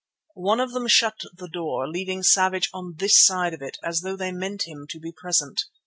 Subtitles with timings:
[0.41, 4.15] One of them shut the door, leaving Savage on this side of it as though
[4.15, 5.65] they meant him to be present.